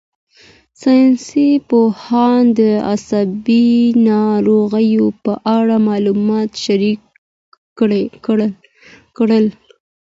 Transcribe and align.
ساینسپوهان 0.81 2.41
د 2.59 2.59
عصبي 2.91 3.67
ناروغیو 4.09 5.05
په 5.23 5.33
اړه 5.57 5.75
معلومات 5.87 6.49
شریک 6.63 6.99
کړل. 9.17 9.43